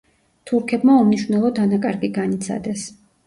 თურქებმა 0.51 0.95
უმნიშვნელო 1.01 1.51
დანაკარგი 1.59 2.11
განიცადეს. 2.17 2.89